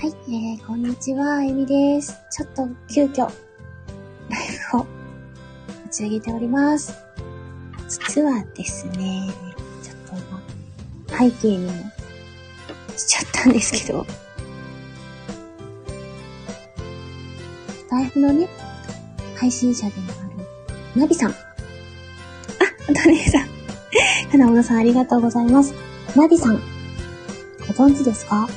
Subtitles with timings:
[0.00, 2.18] はい、えー、こんにちは、えみです。
[2.30, 3.32] ちょっと急遽、ライ
[4.72, 4.86] ブを
[5.84, 6.94] 立ち上げております。
[7.86, 9.28] 実はですね、
[9.82, 11.72] ちょっと今、背景にも
[12.96, 14.06] しちゃったんですけど、
[17.90, 18.48] スイフのね、
[19.36, 20.40] 配信者でもあ
[20.94, 21.30] る、ナビさん。
[21.32, 21.34] あ、
[22.88, 23.48] おとねさん。
[24.30, 25.74] 花小野さんありがとうございます。
[26.16, 26.54] ナビさん、
[27.68, 28.48] ご存知ですか？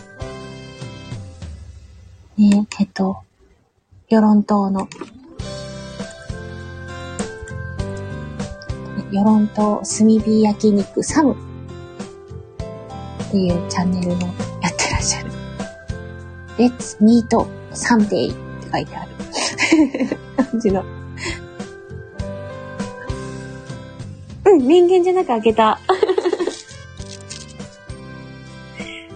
[2.94, 3.24] え、えっと、
[4.08, 4.88] 世論島の、
[9.12, 14.28] 世論島炭火焼肉サムっていうチャンネルの
[14.62, 15.32] やってらっしゃる。
[16.58, 17.30] Let's Meet
[17.72, 19.12] Someday って書いてある
[20.52, 20.84] 感じの。
[24.46, 25.80] うん、人間じゃなく開けた。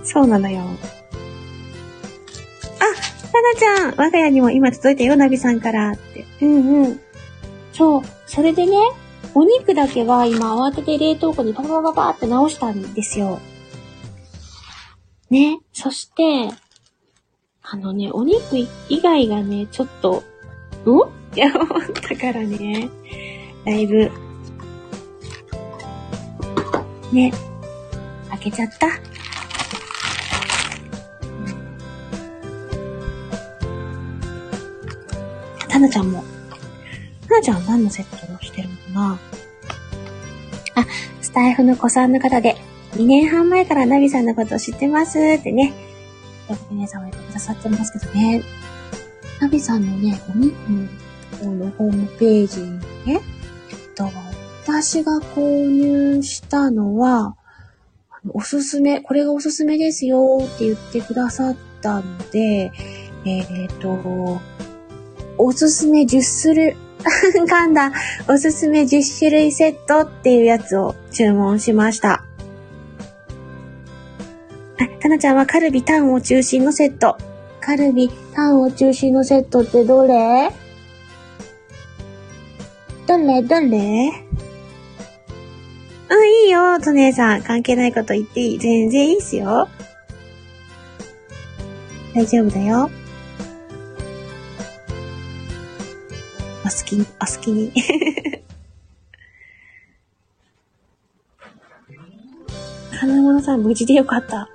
[0.03, 0.63] そうなのよ。
[3.55, 6.25] ちゃん、我が家にも今届いたよ、ナビさんからって。
[6.41, 6.99] うんうん。
[7.73, 8.01] そう。
[8.25, 8.77] それでね、
[9.33, 13.39] お肉だけは今慌てて冷凍庫にパパパパって直したんですよ。
[15.29, 15.59] ね。
[15.73, 16.49] そして、
[17.61, 18.57] あのね、お肉
[18.89, 20.23] 以外がね、ちょっと、
[20.85, 22.89] んって思ったからね、
[23.65, 24.09] だいぶ、
[27.11, 27.31] ね、
[28.29, 28.87] 開けちゃった？
[35.78, 36.17] はなちゃんも。
[36.17, 36.23] は
[37.30, 39.20] なちゃんは何のセットをしてるのかな？
[40.75, 40.86] あ、
[41.22, 42.56] スタイフの子さんの方で、
[42.94, 45.73] 2年半前からナビさんのことを知ってますってね。
[46.72, 48.42] 皆さんも言ってくださってますけどね。
[49.39, 50.55] ナビさんのね、お肉
[51.44, 53.22] のホームページにね、
[53.70, 54.09] えっと、
[54.66, 57.36] 私が購入したのは、
[58.30, 62.71] おすすめ、これがおすすめですよって言ってくださったので、
[63.26, 64.42] えっ、と、
[65.37, 66.75] おすすめ10種類、
[67.48, 67.92] 噛んだ、
[68.27, 72.23] おすすめ10種類セットっていうやつを注文しました。
[74.80, 77.17] あ、たなちゃんはカルビタンを中心のセット。
[77.59, 80.52] カルビタンを中心のセットってどれ？
[83.05, 83.42] どれ？
[83.42, 84.11] どれ？
[86.09, 87.43] うん、いいよ、トネさん。
[87.43, 88.59] 関係ないこと言っていい？
[88.59, 89.67] 全然いいっすよ。
[92.15, 92.89] 大丈夫だよ。
[96.87, 97.71] きに、あ、好きに。
[102.92, 104.43] 花物さん無事でよかった。
[104.43, 104.48] っ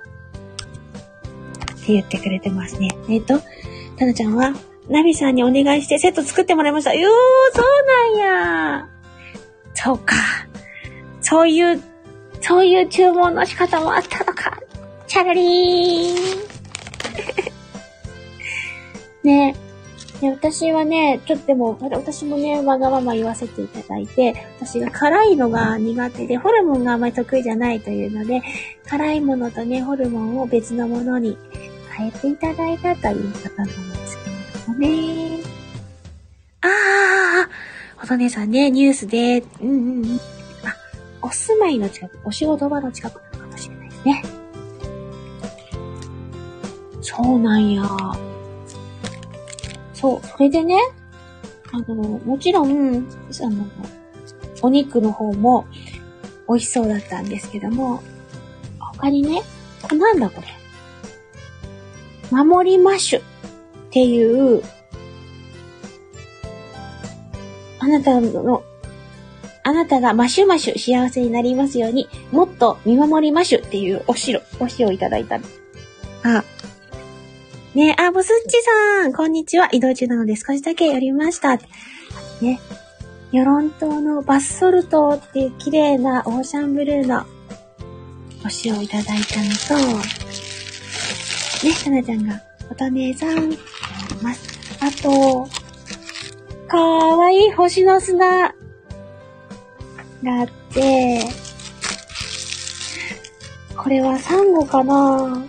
[1.85, 2.89] て言ってくれてますね。
[3.09, 3.39] えっ、ー、と、
[3.97, 4.53] たなちゃんは、
[4.89, 6.93] ナビさんにお願いしてセット作ってもらいました。
[6.93, 7.11] よー、
[7.55, 7.65] そう
[8.19, 8.89] なんや。
[9.73, 10.15] そうか。
[11.21, 11.81] そういう、
[12.41, 14.59] そういう注文の仕方もあったのか。
[15.07, 16.43] チャラリーン。
[19.23, 19.55] ね
[20.23, 28.41] で、私はね、ちょっとでも、私もね、わがまま言わせていただいて、私が辛いのが苦手で、ホルモンがあまり得意じゃないというので、
[28.87, 31.37] 辛いものとね、ホルモンを別のものに
[31.91, 33.73] 変えていただいたということなんで
[34.07, 34.17] す
[34.65, 35.39] けどね。
[36.61, 37.49] ああ、
[38.01, 39.75] おとねさんね、ニュースで、うんうん
[40.05, 40.19] うん。
[40.63, 40.73] あ、
[41.21, 44.23] お住まいの近く、お仕事場の近くなのかもしれないですね。
[47.01, 47.83] そうなんや。
[50.03, 50.77] そう、それでね、
[51.71, 53.07] あの、もちろん、
[53.41, 53.65] あの、
[54.61, 55.65] お肉の方も
[56.49, 58.03] 美味しそうだったんですけども、
[58.79, 59.43] 他にね、
[59.97, 60.47] なんだこれ？
[62.37, 63.23] 守りマッシュっ
[63.91, 64.61] ていう、
[67.79, 68.61] あなたの、
[69.63, 75.39] あなたがマシュマシュ幸せになりますように、もっと見守りマッシュっていうお塩、お塩をいただいた。
[76.23, 76.43] あ、
[77.75, 79.67] ねあ、ボスッチさん、こんにちは。
[79.71, 81.57] 移動中なので少しだけ寄りました。
[82.39, 82.59] ね。
[83.31, 87.25] ヨロン島のバスソルトっていう綺麗なオーシャンブルーのお
[88.63, 89.75] 塩をいただいたのと、
[91.65, 92.39] ね、はなちゃんが、
[92.69, 93.49] おたねさん、
[94.21, 94.77] ます。
[94.79, 95.47] あと、
[96.67, 98.53] かわいい星の砂
[100.23, 101.21] があって、
[103.75, 105.43] これはサンゴかな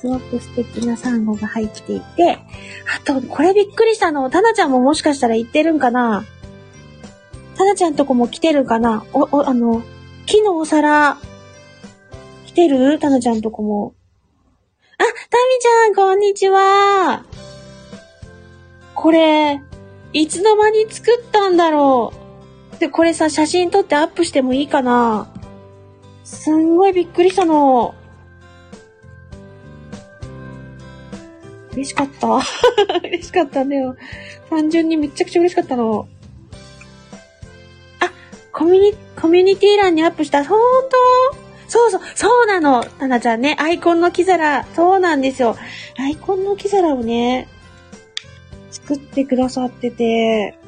[0.00, 2.38] すごく素敵なサンゴが入っていて、
[2.96, 6.24] あと、これびっくりしたの、タナちゃんももしかしたら行ってるんかな
[7.56, 9.82] タナちゃんとこも来てるかなお、お、あの、
[10.26, 11.16] 木のお皿、
[12.46, 12.98] 来てる？
[12.98, 13.94] タナちゃんとこも。
[14.98, 15.12] あ、タミ
[15.60, 17.24] ちゃん、こんにちは。
[18.94, 19.62] これ、
[20.12, 22.12] いつの間に作ったんだろ
[22.74, 22.78] う。
[22.78, 25.28] で、これさ、写真撮ってアップしてもいいかな
[26.24, 27.94] すんごいびっくりしたの。
[31.76, 32.26] 嬉しかった。
[33.04, 33.96] 嬉しかったんだよ。
[34.48, 36.08] 単純にめちゃくちゃ嬉しかったの。
[38.00, 38.10] あ、
[38.50, 40.42] コミュニ、コミュニティ欄にアップした。
[40.42, 40.58] ほん
[40.88, 40.96] と
[41.68, 42.82] そうそう、そうなの。
[42.82, 44.64] タナちゃんね、アイコンの木皿。
[44.74, 45.56] そうなんですよ。
[45.98, 47.46] アイコンの木皿をね、
[48.70, 50.58] 作ってくださってて。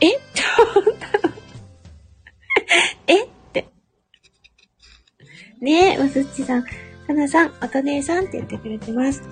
[0.00, 0.10] え？
[0.10, 0.92] ちょっと
[3.06, 3.24] え？
[3.24, 3.68] って。
[5.60, 6.64] ねえ、まつっちさん。
[7.08, 9.22] かなさん、おと姉さんって言ってくれてます。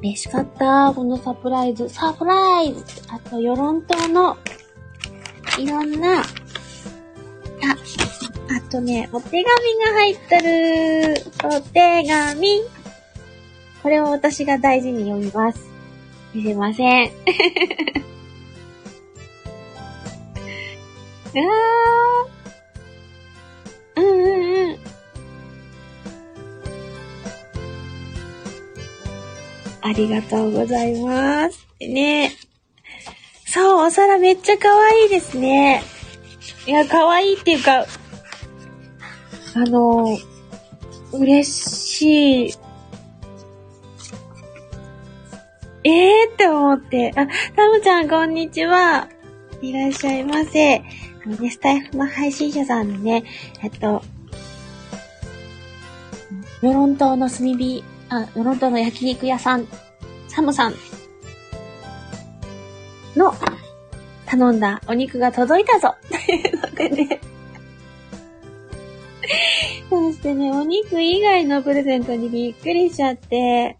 [0.00, 0.90] 嬉しかった。
[0.94, 1.90] このサプライズ。
[1.90, 4.38] サプライズあと、ヨロン島の、
[5.58, 6.24] いろんな、あ、あ
[8.70, 9.50] とね、お手紙が
[9.92, 11.14] 入ってる。
[11.44, 12.62] お手紙。
[13.82, 15.68] これを私が大事に読みます。
[16.32, 17.10] 見せません。
[21.34, 22.31] あー。
[29.82, 31.66] ありがとうございます。
[31.80, 32.32] ね
[33.46, 35.82] そう、お皿めっちゃ可愛いですね。
[36.66, 37.84] いや、可愛いっていうか、
[39.54, 40.16] あの、
[41.12, 42.54] 嬉しい。
[45.84, 47.12] ええー、って思って。
[47.16, 47.26] あ、
[47.56, 49.08] タムちゃん、こんにちは。
[49.60, 50.76] いらっしゃいませ。
[50.76, 53.24] あのね、スタイフの配信者さんのね、
[53.62, 54.02] えっと、
[56.62, 59.66] ヨロン島の炭火、あ、ヨロン島の焼肉屋さん、
[60.28, 60.74] サムさん。
[63.16, 63.34] の
[64.26, 65.94] 頼んだお肉が届いたぞ。
[66.10, 67.20] というので。
[69.88, 73.78] そしてね、お肉以外のプレゼントにびっくりしちゃって、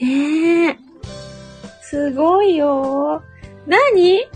[0.00, 0.76] ねえ、
[1.80, 3.22] すごいよ。
[3.66, 4.26] 何？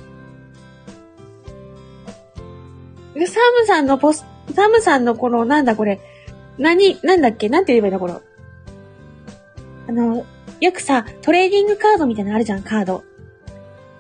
[3.15, 4.25] サムさんのポス、
[4.55, 6.01] サムさんのこの、なんだこれ？
[6.59, 7.49] 何、なんだっけ？
[7.49, 8.23] なんて言えばいいのこの。
[9.89, 10.27] あの、
[10.61, 13.05] よくさ、トレーディングカードみたいなのあるじゃん、カード。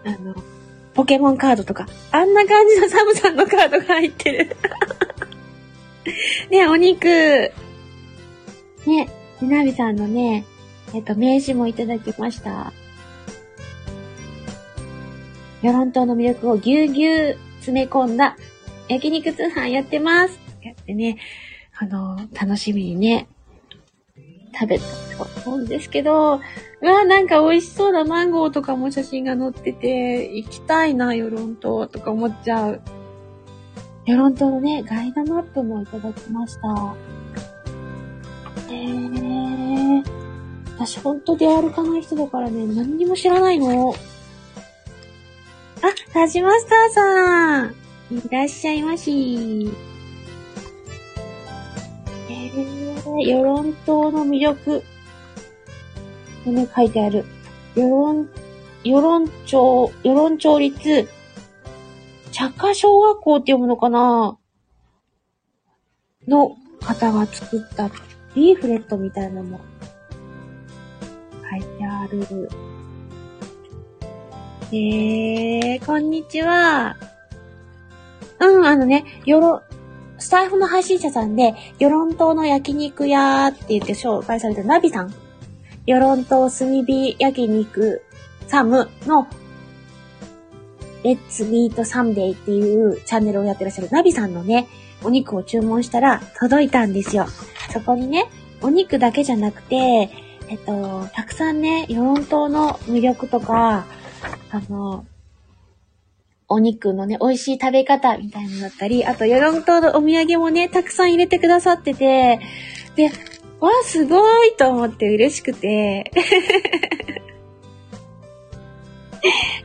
[0.04, 0.34] あの、
[0.94, 1.86] ポケモンカードとか。
[2.10, 4.56] あんな感じのサムさんのカードが入ってる。
[6.50, 7.06] ね、お肉。
[7.08, 7.52] ね、
[9.40, 10.44] みなびさんのね、
[10.94, 12.72] えっと、名刺もいただきました。
[15.62, 18.36] ヨロン島の魅力をぎゅうぎゅう詰め込んだ
[18.88, 20.38] 焼肉通販やってます。
[20.62, 21.18] やってね、
[21.80, 23.28] あの、楽しみにね、
[24.52, 24.84] 食べた
[25.24, 26.40] と思うんですけど、
[26.80, 32.80] うわ、なんか美味しそうなマンゴーとかも写真が載ってて、行きたいな、ヨロン島とか思っちゃう。
[34.06, 36.94] ヨロン島のね、ガイドマップもいただきました。
[38.72, 40.04] へー。
[40.78, 43.92] 私ほんと出歩かない人だからね、何にも知らないの。
[43.92, 43.94] あ、
[46.12, 47.74] タジマスターさん。
[48.10, 49.70] いらっしゃいまし。
[52.48, 54.82] えー、世論島の魅力。
[56.44, 57.24] こね、書いてある。
[57.74, 58.28] 世論、
[58.84, 61.08] 世論町、世論町立、
[62.32, 64.38] 茶化小学校って読むのかな？
[66.26, 67.90] の方が作った
[68.34, 69.60] リーフレットみたいなのも
[71.50, 72.48] 書いてある。
[74.70, 76.96] えー、こんにちは。
[78.40, 79.62] うん、あのね、よろ、
[80.18, 85.14] スタイフの配信者さんで、与論島の焼肉屋って言って紹介されたナビさん。
[85.86, 88.02] 与論島炭火焼肉
[88.46, 89.26] サムの、
[91.04, 94.66] Let's Meat Sunday っていうチャンネルをやってらっしゃるナビさんのね、
[95.04, 97.26] お肉を注文したら届いたんですよ。
[97.72, 98.28] そこにね、
[98.60, 100.10] お肉だけじゃなくて、
[100.48, 103.86] えっと、たくさんね、ヨロン島の魅力とか、
[104.50, 105.04] あの、
[106.48, 112.40] お肉のね、美味しい食べ方みたいなのだったり、あと、ヨロン島のお土産もね、たくさん入れてくださってて、
[112.96, 113.10] で、
[113.60, 116.10] わあ、すごいと思って嬉しくて、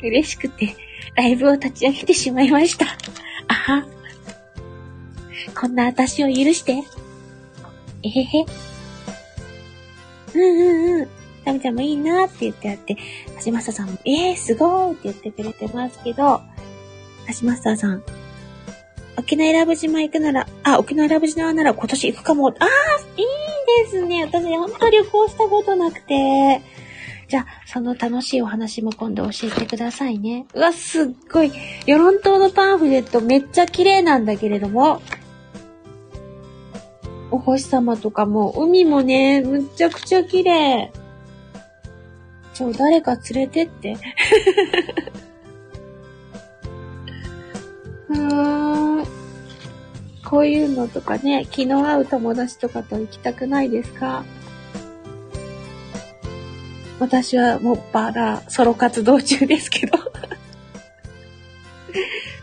[0.03, 0.75] 嬉しくて、
[1.15, 2.85] ライブを立ち上げてしまいました。
[3.47, 3.87] あは。
[5.55, 6.83] こんな私を許して。
[8.03, 8.45] えへへ。
[10.35, 11.07] うんうんうん。
[11.45, 12.97] タミちゃんもいいなって言ってあって、
[13.45, 16.41] 橋正さんも、えー、すごいって言ってくれてますけど、
[17.27, 18.03] 橋マスターさん。
[19.17, 22.49] 沖縄ラブ島行くなら、あ、沖縄ラブ島なら今年行くかも。
[22.49, 22.65] ああ、
[23.17, 24.23] いいですね。
[24.23, 26.61] 私、ほんと旅行したことなくて。
[27.27, 30.45] じゃあ、その楽しいお話も今度教えてくださいね。
[30.53, 31.51] うわ、すっごい。
[31.85, 35.01] ヨロン島のパンフレットめっちゃ綺麗なんだけれども、
[37.31, 40.91] お星様とかも、海もね、むちゃくちゃ綺麗。
[42.53, 43.97] ちょ、誰か連れてって。
[50.25, 54.23] こういうのとかね、気の合う友達とかと行きたくないですか？
[56.99, 59.97] 私はもっぱらソロ活動中ですけど。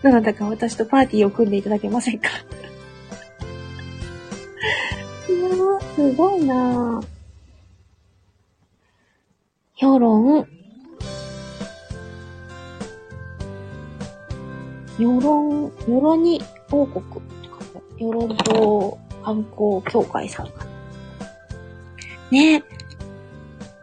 [0.03, 2.29] どなたか私とパーティーを組んでいただけませんか？
[5.29, 5.49] いや、
[5.95, 7.07] すごいなぁ。
[9.75, 10.47] 評論。
[15.01, 17.25] 世論、世論に王国とか、
[17.99, 20.67] 世論と観光協会さんか。
[22.31, 22.63] ねえ。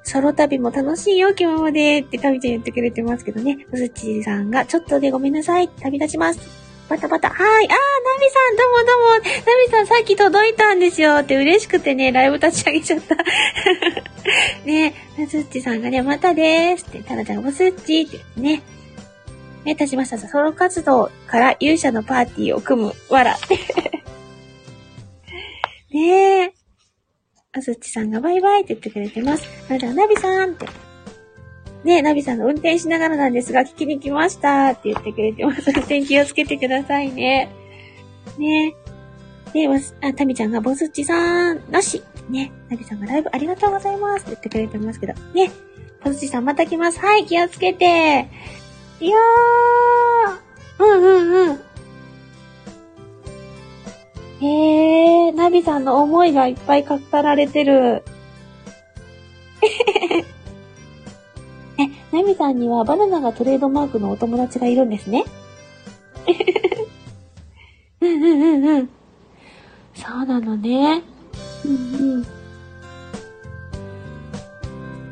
[0.03, 3.65] ソロ旅も楽しいよ、今日までって旅ちゃん言ってくれてますけどね。
[3.71, 5.67] うずちさんが、ちょっとでごめんなさい。
[5.67, 6.39] 旅立ちます。
[6.88, 7.29] バタバタ。
[7.29, 7.65] はい。
[7.65, 9.45] あー、ナミさん、どうもどうも。
[9.45, 11.15] ナミさん、さっき届いたんですよ。
[11.15, 13.15] って嬉しくてね、ライブ立ち上げちゃった。
[14.65, 18.62] ねえ、うずっちさんがね、またでーすって、たなちゃんが、おすっちってね。
[19.67, 20.17] ね、立ちました。
[20.17, 23.36] ソロ活動から勇者のパーティーを組む、わら。
[25.91, 26.53] ねえ。
[27.51, 29.45] あずっちさんがバイバイって言ってくれてます。
[29.69, 30.67] あれだ、ナビさんって。
[31.83, 35.69] ねナビさんの運転しながらなんですが、聞きに来ましたって言ってくれてます。
[35.69, 37.50] 運転気をつけてくださいね。
[38.38, 38.74] ね
[39.51, 42.01] で、あ、タミちゃんがボスッチさん、なし。
[42.29, 45.13] ね、ナビさんがライブありがとうございますって言ってくれてますけど。
[45.33, 45.51] ね、
[46.05, 47.00] ボスッチさんまた来ます。
[47.00, 48.29] はい、気をつけて。
[48.99, 51.07] いやー、うんう
[51.45, 51.59] んうん。
[54.39, 58.03] へえ、ナビさんの思いがいっぱい語られてる。
[61.79, 65.25] え、ナビさんにはバナナがトレードマークのお友達がいるんですね。
[68.01, 68.89] うんうんうんうん。
[69.93, 71.03] そうなのね。
[71.65, 72.25] うんうん。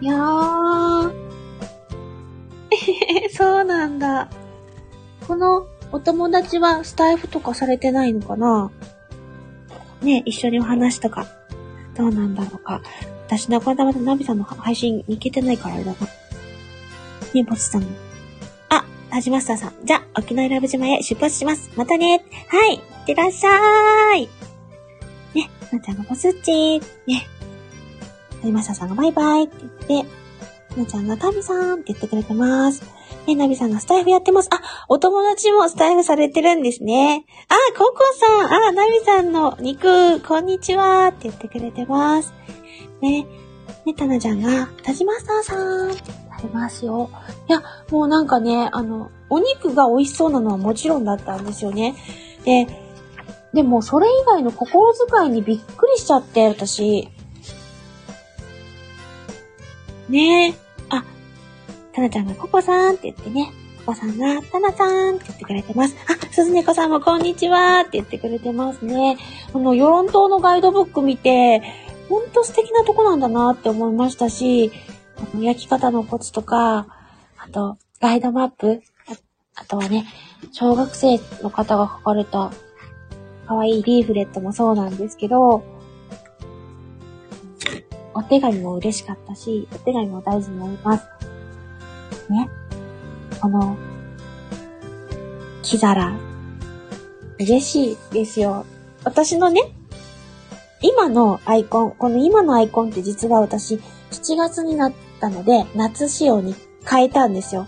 [0.02, 1.25] いやー。
[3.32, 4.30] そうなんだ。
[5.28, 8.72] このお友達はスタイフとかされてないのかな？
[10.02, 11.28] ね、一緒にお話とか、
[11.96, 12.82] どうなんだろうか。
[13.28, 15.98] 私なかなかナビさんの配信に行けてないからあれだな。
[17.34, 17.84] ね、ボスさん。
[18.70, 19.74] あ、タジマスターさん。
[19.84, 21.72] じゃあ、沖縄ラブ島へ出発します。
[21.76, 22.24] またね。
[22.48, 24.30] はい、いってらっしゃい。
[25.34, 26.82] ね、なちゃんがボスッチー。
[27.08, 27.28] ね。
[28.42, 29.56] タジマスターさんがバイバイって
[29.88, 30.10] 言って、
[30.78, 32.84] なちゃんがタビさんって言ってくれてます。
[33.28, 34.50] え、ナビさんがスタイフやってます。
[34.52, 37.26] あ、お友達もスタイフされてるんですね。
[37.50, 42.34] あ、ココさん、あ、ナビさんの肉、こんにちはって言ってくれてます。
[43.02, 43.26] ね、
[43.86, 47.10] ね、タナちゃんが、タジマスターさんってなりますよ。
[47.48, 51.96] いや、もうなんかね、あの、お肉が美味しそうなのはもちろんだったんですよね。
[52.44, 52.68] で、
[53.54, 57.10] でもそれ以外の心遣いにびっくりしちゃって、私。
[60.10, 60.65] ねえ。
[61.96, 63.54] タナちゃんがココさんって言ってね、
[63.86, 65.96] ココさんがタナさんって言ってくれてます。
[66.10, 69.18] あ、スズネコさんもこんにちはって言ってくれてますね。
[69.54, 71.62] あの、ヨロン島のガイドブック見て、
[72.10, 74.74] ほんと素敵なとこなんだなって思いましたし、
[75.18, 76.88] あの焼き方のコツとか、
[77.38, 78.82] あと、ガイドマップ、
[79.56, 80.06] あとはね、
[80.52, 82.52] 小学生の方が書かれた
[83.48, 85.64] 可愛いリーフレットもそうなんですけど、
[88.14, 91.15] お手紙も嬉しかったし、お手紙も大事になります。
[92.32, 92.50] ね。
[93.40, 93.78] この、
[95.62, 96.14] 木皿。
[97.40, 98.66] 嬉しいですよ。
[99.04, 99.62] 私のね、
[100.82, 103.76] 今のアイコン、この今のアイコンって実は私、
[104.12, 106.56] 7月になったので、夏仕様に
[106.90, 107.68] 変えたんですよ。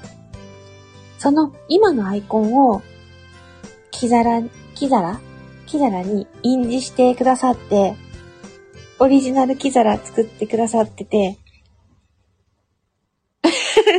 [1.17, 2.81] その今のアイコンを、
[3.91, 4.43] 木皿、
[4.75, 5.19] 木皿
[5.67, 7.95] 木皿に印字してくださって、
[8.99, 11.37] オリジナル木皿作ってくださってて、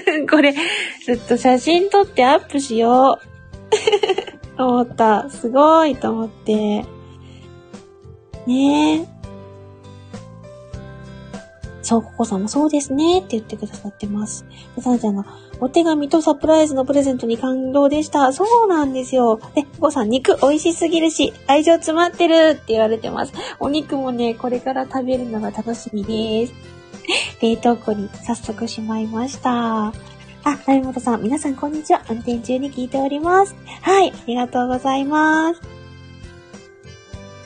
[0.31, 3.19] これ、ちょっと写真撮ってアップしよ
[4.57, 4.63] う。
[4.63, 5.29] 思った。
[5.31, 6.85] すごいと思って。
[8.47, 9.19] ねえ。
[11.83, 14.45] そう、ココさんもそうですねって言ってくださってます。
[14.77, 15.25] で、さなちゃんが、
[15.61, 18.33] お手紙とサプライズのプレゼントに感動でした。
[18.35, 19.41] そうなんですよ。
[19.55, 23.33] で、ココさん、肉美味しすぎるし、愛情詰まってるって言われてます。
[23.59, 26.78] お肉もね、これから食べるのが楽しみです。
[27.41, 29.93] 冷凍庫に早速しまいました。
[30.45, 32.03] あ、成本さん、皆さんこんにちは。
[32.09, 33.55] 運転中に聞いております。
[33.83, 35.61] はい、ありがとうございます。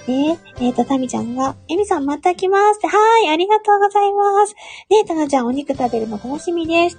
[0.09, 4.55] ねえ、えっ、ー、と、タミちゃんが、エミさんまた来ますはい、ありがとうございます。
[4.91, 6.99] ねえ、タナちゃんお肉食べるの楽しみです。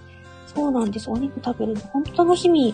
[0.56, 1.10] そうなんです。
[1.10, 2.74] お肉食べるのほんと楽しみ。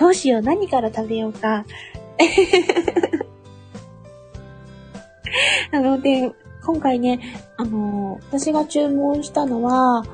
[0.00, 0.42] どうしよう。
[0.42, 1.64] 何から食べようか。
[5.72, 6.32] あの、で、
[6.64, 7.20] 今回ね、
[7.56, 10.04] あのー、私が注文したのは、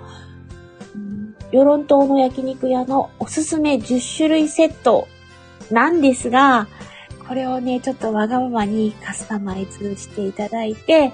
[1.51, 5.09] 与論島の焼肉屋のおすすめ10種類セット
[5.71, 6.69] なんですが、
[7.27, 11.13] これをね、ちょっとわがままにカスタマイズしていただいて、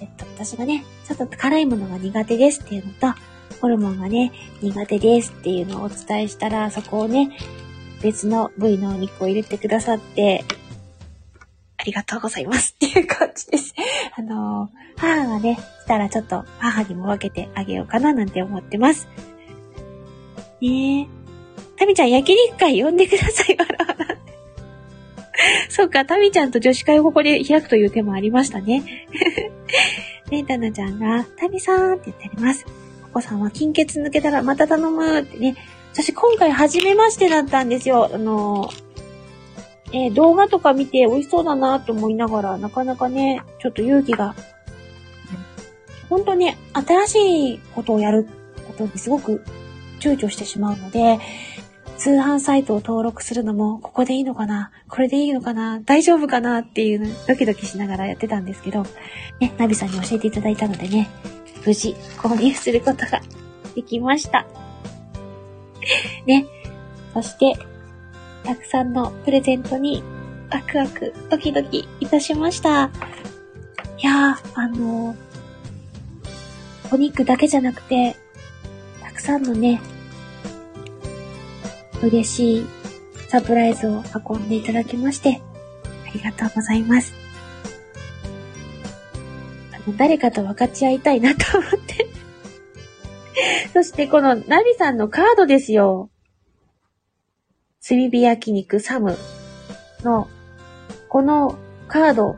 [0.00, 3.20] えっと、私がね、ちょっと辛いものが苦手ですっていうのと、
[3.60, 4.32] ホルモンがね、
[4.62, 7.36] 苦手ですっていうのをお伝えしたら、そこをね、
[8.02, 10.44] 別の部位のお肉を入れてくださって、
[11.78, 13.74] ありがとうございますっていう感じです。
[14.16, 19.08] あのー、母がね、来たらちょっと母にも分けてあげようかななんて思ってます。
[20.60, 21.06] ねえ。
[21.78, 24.18] タミちゃん焼肉会呼んでください、わらわら。
[25.70, 29.06] そうか、タミちゃんと女子会をここで開くという手もありましたね。
[30.30, 32.64] ねえ、タナちゃんが、タミさんって言ってあります。
[33.04, 35.56] ココさんは金欠抜けたらまた頼むってね。
[35.92, 38.10] 私今回初めましてだったんですよ。
[38.12, 38.70] あの
[39.92, 44.34] えー、動画とか見て美味しそうだなと思いながら、なかなかね、ちょっと勇気が、
[46.08, 48.26] 本当に新しいことをやる
[48.66, 49.42] ことにすごく
[50.00, 51.18] 躊躇してしまうので、
[51.96, 58.84] 通販サイトを登録するのも、ここでいいのかなこれでいいのかな大丈夫かなっていうドキドキしながらやってたんですけど、
[59.40, 61.08] ね、ナビさんに教えていただいたのでね、
[61.66, 63.20] 無事購入することが
[63.74, 64.46] できました。
[66.24, 66.46] ね、
[67.14, 67.54] そして、
[68.44, 70.02] たくさんのプレゼントに
[70.50, 72.90] ワクワクドキドキいたしました。
[73.98, 78.16] いやー、あのー、お肉だけじゃなくて、
[79.02, 79.80] たくさんのね、
[82.02, 82.66] 嬉しい
[83.28, 85.42] サプライズを運んでいただきまして、
[86.08, 87.12] ありがとうございます。
[89.72, 92.08] あの、誰かと分かち合いたいなと思って
[93.72, 96.10] そしてこのナビさんのカードですよ。
[97.88, 99.16] 炭火焼肉サム
[100.02, 100.28] の、
[101.08, 101.56] この
[101.88, 102.36] カード、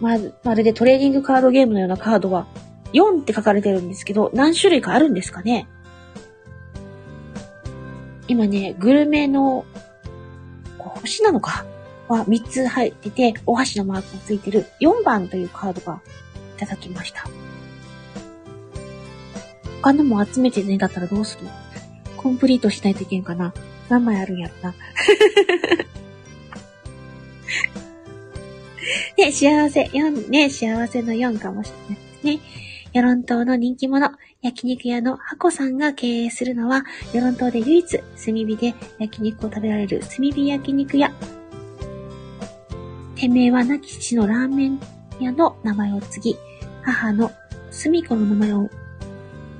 [0.00, 2.48] ま、まるでトレーニングカードゲームのようなカードは、
[2.92, 5.68] 4って書かれてるんですけど、何種類かあるんですかね？
[8.26, 9.64] 今ね、グルメの、
[10.78, 11.64] 星なのか？
[12.08, 16.00] は3つ入ってて、お箸のマークがついてる4番というカードが
[16.56, 17.24] いただきました。
[19.80, 21.50] 他のも集めてね、だったらどうするの？
[22.24, 23.52] コンプリートしないといけんかな
[23.90, 24.74] 何枚あるんやろな。
[29.18, 32.40] ね、幸せ、4、ね、幸せの4かもしれないですね。
[32.94, 34.10] 与論島の人気者、
[34.40, 41.12] 焼肉屋のハコさんが経営するのは、与論島で唯一、炭火で焼肉を食べられる炭火焼肉屋。
[43.16, 44.80] 店名は亡き父のラーメン
[45.20, 46.36] 屋の名前を継ぎ、
[46.80, 47.30] 母の
[47.70, 48.70] 澄子の名前を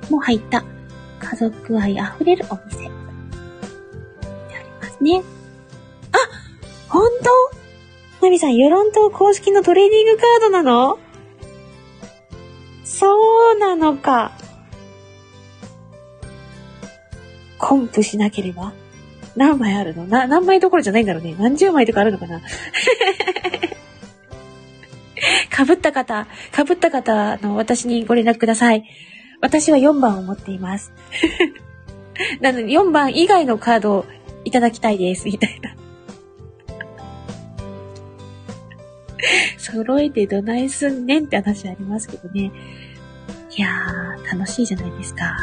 [0.09, 0.65] も入った
[1.29, 2.83] 家族愛あふれるお店。
[2.83, 5.23] でありますね。
[6.11, 6.17] あ
[6.89, 7.29] ほんと
[8.21, 10.99] ナミさん、ヨロン島公式のトレーニングカードなの？
[12.83, 14.31] そうなのか。
[17.57, 18.73] コンプしなければ
[19.35, 20.05] 何枚あるの？
[20.05, 21.35] な、何枚どころじゃないんだろうね。
[21.37, 22.41] 何十枚とかあるのかな？
[25.49, 28.83] かぶった方、かぶった方、あの、私にご連絡ください。
[29.45, 30.91] 私は4番を持っています。
[32.41, 34.05] なので4番以外のカードを
[34.43, 35.75] いただきたいです、みたいな。
[39.59, 42.51] 揃えてどないすんねんって話ありますけどね。
[43.55, 45.37] いやー、楽しいじゃないですか。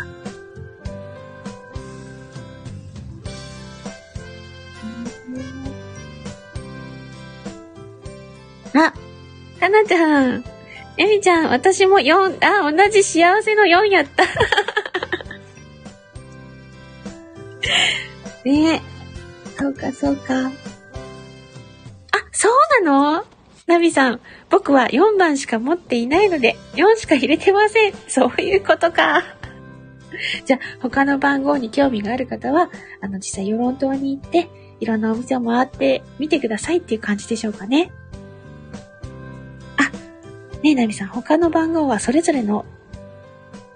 [8.74, 8.92] あ、
[9.60, 10.51] かなちゃん。
[10.98, 14.24] えみちゃん、私も4、あ、同じ幸せの4やった。
[18.44, 18.80] ねえ。
[19.58, 20.34] そうか、そうか。
[20.46, 20.50] あ、
[22.32, 23.24] そうなの？
[23.66, 27.94] ナビさん、僕は4番しか持っていないので、4しか入れてません。
[28.08, 29.22] そういうことか。
[30.44, 34.48] じゃあ、他の番号に興味がある方は、あの、実際、世論島に行って、
[34.80, 37.92] いろんなお店を回ってみてくださいっていう感じでしょうかね。
[40.62, 42.64] ねえ、なみさん、他の番号はそれぞれの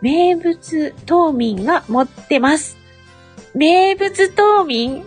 [0.00, 2.76] 名物島民が持ってます。
[3.54, 5.04] 名物島民？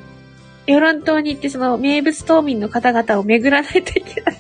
[0.68, 4.38] 世論島に行ってその名物島民の方々を巡らないといけない。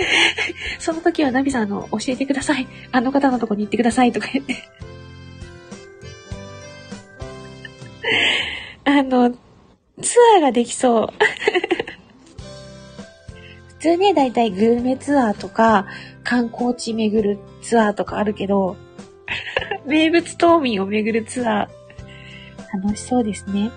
[0.78, 2.66] その時はナビさん、の、教えてください。
[2.90, 4.56] あの方のとこに行ってくださいとか言って。
[8.84, 9.30] あの、
[10.00, 11.08] ツアーができそう。
[13.80, 15.86] 普通ね、だいたいグルメツアーとか、
[16.22, 18.76] 観光地巡るツアーとかあるけど、
[19.86, 23.70] 名物島民を巡るツアー、楽しそうですね。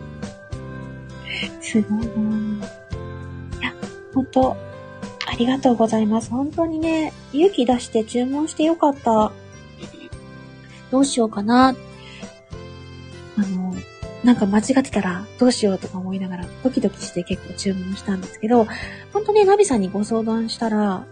[1.60, 2.58] すごいなぁ。
[3.60, 3.74] いや、
[4.14, 4.56] ほんと、
[5.26, 6.30] ありがとうございます。
[6.30, 9.32] 本当にね、勇気出して注文してよかった。
[10.90, 11.76] どうしようかな。
[13.36, 13.74] あの、
[14.24, 18.66] なんか間違ってたらどうしようとか思いながらドキドキして結構注文したんですけど、
[19.12, 21.04] ほんとね、ナビさんにご相談したら、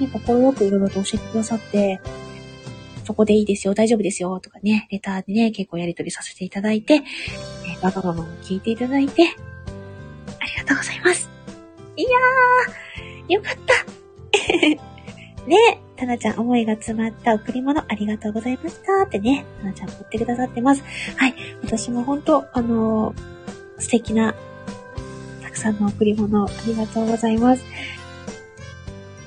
[0.00, 2.00] ね、心よくいろいろと教えてくださって、
[3.04, 7.00] そこでいいですよ、大丈夫ですよ、とかね、レターでね、結構やりとりさせていただいて、え
[7.80, 11.30] バカママも聞いていただいて、ありがとうございます。
[11.96, 20.84] いやー、よかったねタナちゃん思いが詰まった贈り物ありがとうございましたってね、タナちゃん持ってくださってます。
[21.16, 21.34] はい。
[21.62, 24.34] 私も本当あのー、素敵な、
[25.42, 27.64] たくさんの贈り物ありがとうございます。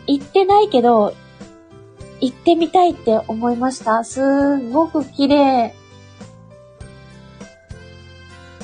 [0.07, 1.13] 行ってないけど、
[2.21, 4.03] 行ってみたいって思いました。
[4.05, 5.73] すーごく綺麗。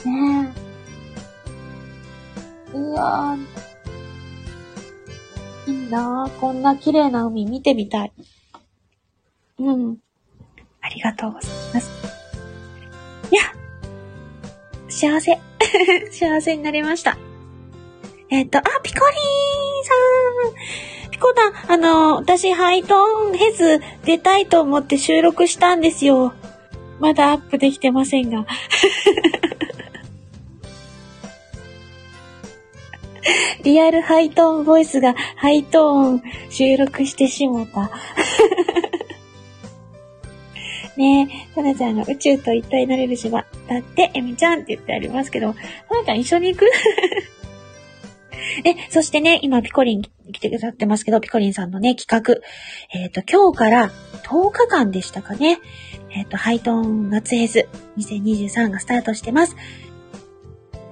[0.05, 0.53] ね
[2.73, 2.77] え。
[2.77, 3.56] うわぁ。
[5.89, 6.39] なぁ。
[6.39, 8.11] こんな綺麗な海見てみたい。
[9.59, 9.97] うん。
[10.81, 11.91] ありがとうございます。
[13.31, 13.41] いや、
[14.87, 15.39] 幸せ。
[16.11, 17.17] 幸せになりました。
[18.29, 19.17] えっ、と、あ、ピコリー
[19.81, 26.33] ンさんピコタン、あの、私、ハイトーンヘズ出たいと思って収録したんですよ。
[26.99, 28.45] まだアップできてませんが。
[33.63, 37.91] リアルハイトーンボイスがハイトーン収録してしもた。
[40.97, 43.45] ねえ、タナちゃんが宇宙と一体なれる島。
[43.67, 45.59] だって、エミちゃんって言ってありますけど、タ
[45.95, 46.65] ナちゃん一緒に行く？
[48.65, 52.35] え、そしてね、今ピコリン来てくださってますけど、ピコリンさんのね、企画。
[52.93, 53.91] えっ、ー、と、今日から
[54.23, 55.59] 10日間でしたかね。
[56.09, 59.55] えっ、ー、と、ハイトーン夏ヘズ2023がスタートしてます。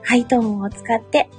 [0.04, 1.30] ハイトーンを使って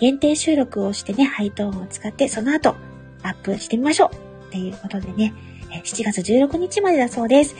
[0.00, 2.76] 限定収録をしてね、ハイトーンを使って、その後、
[3.22, 5.34] アップしてみましょうっていうことでね、
[5.84, 7.56] 7月16日までだそうです。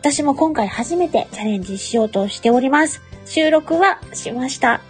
[0.00, 3.02] 私も今回初めてチャレンジしようとしております。
[3.24, 4.80] 収録はしました。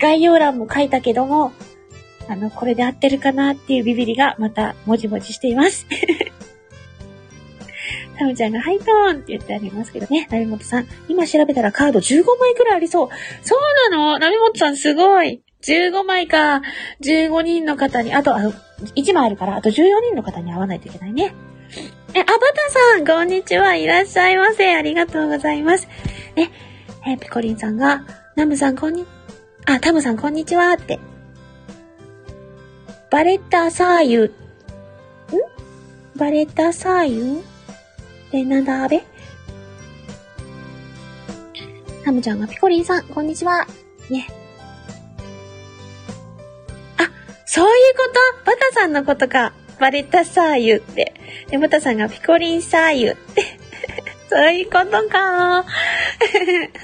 [0.00, 1.52] 概要欄も書いたけども、
[2.28, 5.86] あの、これで合ってるかなっていうビビりがまたもじもじしています。
[8.18, 10.26] タムちゃんがハイトーンって言ってありますけどね。
[10.30, 13.08] ナミモトさん、今調べたらカード15枚くらいありそう。
[13.42, 14.18] そうなの？
[14.18, 15.42] ナミモトさんすごい。
[15.66, 16.62] 15枚か。
[17.00, 18.40] 15人の方に、あと、あ
[18.96, 19.72] 1枚あるから、あと14
[20.06, 21.34] 人の方に会わないといけないね。
[22.14, 22.38] え、アバタ
[22.70, 23.74] さん、こんにちは。
[23.74, 24.74] いらっしゃいませ。
[24.74, 25.88] ありがとうございます。
[26.36, 26.50] ね、
[27.06, 28.04] え、ピコリンさんが、
[28.36, 29.06] ナムさん、こんに、
[29.66, 30.72] あ、タムさん、こんにちは。
[30.74, 31.00] って。
[33.10, 34.24] バレッタサーユ。
[34.26, 36.18] ん？
[36.18, 37.42] バレッタサーユ
[38.30, 39.04] で、なんだ、アベ
[42.04, 43.66] タムちゃんがピコリンさん、こんにちは。
[44.10, 44.43] ね。
[47.54, 48.08] そういうこ
[48.42, 48.50] と？
[48.50, 49.52] バタさんのことか。
[49.78, 51.14] バレタサーユって。
[51.48, 53.44] で、バタさんがピコリンサーユって。
[54.28, 55.64] そういうことか。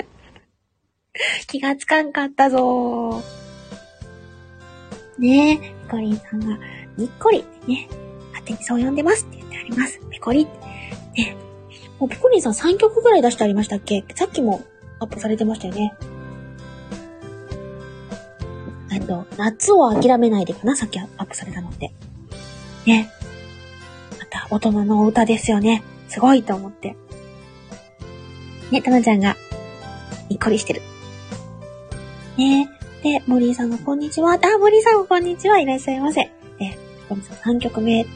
[1.49, 3.21] 気がつかんかったぞ
[5.19, 6.57] ねえ、ピコリンさんが、
[6.97, 7.89] にっこりってね、
[8.29, 9.99] 勝手にそう呼んでますって言ってあります。
[10.09, 10.53] ピコリって。
[11.23, 11.37] ね
[11.99, 14.05] もうピコリンさん3曲ぐらい出してありましたっけ？
[14.15, 14.63] さっきも
[15.01, 15.95] アップされてましたよね。
[19.03, 21.93] っと、夏を諦めないでかなさっきアップされたのって。
[22.87, 23.11] ね。
[24.19, 25.83] また、大人の歌ですよね。
[26.09, 26.97] すごいと思って。
[28.71, 29.37] ね、たまちゃんが、
[30.29, 30.83] にっこりしてる。
[32.37, 32.69] ね
[33.03, 34.33] で、森井さんがこんにちは。
[34.33, 35.59] あ、森井さんもこんにちは。
[35.59, 36.21] いらっしゃいませ。
[36.21, 36.31] え、
[37.09, 38.07] 森井さん3曲目。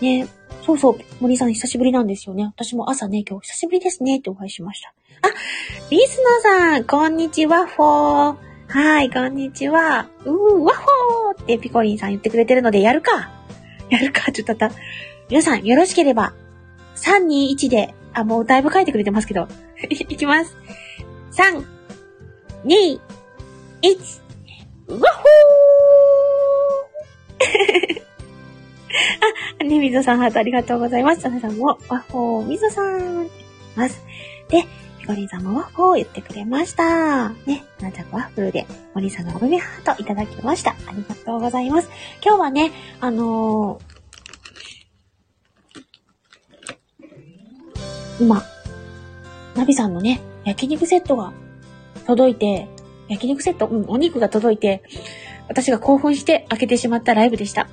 [0.00, 0.28] ね
[0.64, 2.44] そうそう、森井さん久しぶりなんですよね。
[2.44, 4.94] 私も朝ね、今日久しぶりですねってお会いしました。
[5.22, 5.32] あ、
[5.90, 8.49] リスナーさん、こんにちは、フォー。
[8.72, 10.06] はい、こんにちは。
[10.24, 13.28] うー、わほーってピコリンさん言ってくれてるので、やるか。
[13.88, 14.70] やるか、ちょっとた。
[15.28, 16.34] 皆さん、よろしければ、
[16.94, 19.48] 3、2、1で、あ、もうだいぶ書いてくれてますけど。
[19.90, 20.56] いきます。
[21.32, 21.66] 3、
[22.64, 23.00] 2、
[23.82, 24.20] 1、
[24.86, 28.02] うわほー
[29.62, 31.28] あ、ね、みぞさんハートありがとうございます。
[31.28, 33.28] 皆さんも、わほー、みぞさん。
[33.74, 34.00] ます。
[34.48, 34.64] で、
[35.10, 37.30] ピコリンさんもワッフルを言ってくれました。
[37.44, 40.70] ね、なちゃんワッフルで、森さんがおめめハートいただきました。
[40.86, 41.90] ありがとうございます。
[42.24, 42.70] 今日はね、
[43.00, 48.40] あのー、今、
[49.56, 51.32] ナビさんのね、焼肉セットが
[52.06, 52.68] 届いて、
[53.08, 54.84] 焼肉セット、うん、お肉が届いて、
[55.48, 57.68] 私が興奮して開けてしまったライブでした。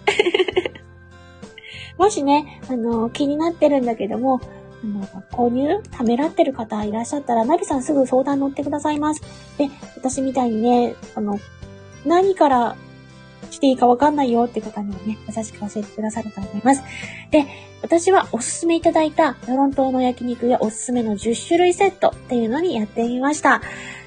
[2.00, 4.42] もしね、あのー、気になってるんだけども、
[4.84, 9.22] あの、購入ためらってる方いらっしゃったら、ナビさんすぐ相談乗ってくださいます。
[9.58, 11.40] で、私みたいにね、あの、
[12.06, 12.76] 何から
[13.50, 16.84] していいかわかんないよって方にもね、優しく教えてくださると思います。
[17.32, 17.46] で、
[17.82, 23.62] 私はおすすめいただいたトロントの焼肉やおすすめの10種類セットっていうのにやってみました。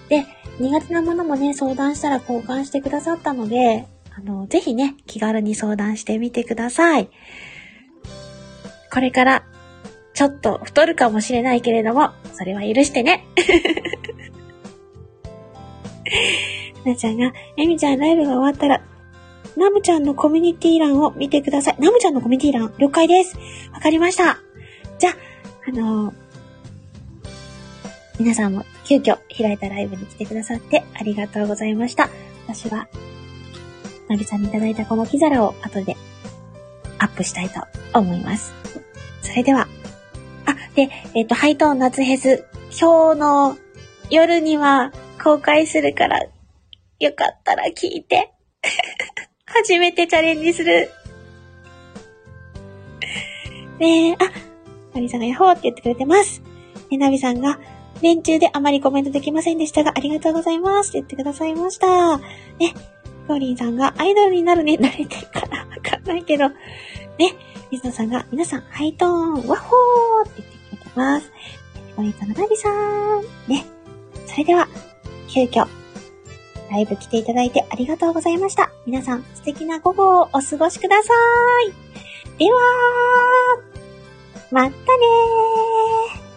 [0.08, 0.26] で、
[0.58, 7.08] 苦手なものもね、相談したら交換してくださったので、あの、ぜひね、気軽に相談してみてください。
[8.92, 9.44] これから、
[10.20, 13.24] ちょっと太るかもしれないけれども、それは許してね。
[16.84, 18.82] なちゃんが、えみちゃんライブが終わったら、
[19.56, 21.76] ナムちゃんのコミュニティ欄を見てください。
[21.78, 23.38] ナムちゃんのコミュニティ欄、了解です。
[23.72, 24.38] わかりました。
[24.98, 25.14] じゃあ、
[25.68, 26.14] あのー、
[28.18, 32.10] 皆さんも急遽開いたライブに来てくださってありがとうございました。
[32.46, 32.88] 私は、
[34.10, 35.96] ナビさんにいただいたこの木皿を後で
[36.98, 37.62] アップしたいと
[37.98, 38.52] 思います。
[39.22, 39.66] それでは、
[40.80, 43.58] で、えっ、ー、と、ハイトーン夏フェス、今日の
[44.08, 46.20] 夜には公開するから、
[46.98, 48.32] よかったら聞いて。
[49.44, 50.90] 初めてチャレンジする。
[53.78, 54.16] ねえ、あ、
[54.94, 56.40] ナビさんがヤホーって言ってくれてます。
[56.90, 57.58] え、ナビさんが、
[58.00, 62.16] 連中であまりコメントできませんでしたが、ありがとうございますって言ってくださいました。
[62.16, 62.72] ね、
[63.28, 66.48] ゴーリンさんがアイドルになるね、慣れてるかなわかんないけど。
[66.48, 66.56] ね、
[67.70, 70.49] 水野さんが、皆さん、ハイトーン、ワッホーって
[70.94, 71.32] 言ってくれてます。
[71.96, 73.22] ゴーリンさんがナビさん。
[73.48, 73.66] ね、
[74.26, 74.68] それでは、
[75.28, 75.66] 急遽、
[76.70, 78.70] ライブ来ていただいてありがとうございました。
[78.86, 81.12] 皆さん、素敵な午後をお過ごしくださ
[81.66, 82.38] い。
[82.38, 82.60] では、
[84.50, 86.29] またねー。